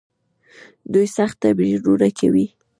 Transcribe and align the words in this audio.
دوی 0.93 1.07
سخت 1.17 1.35
تمرینونه 1.43 2.09
کوي. 2.19 2.45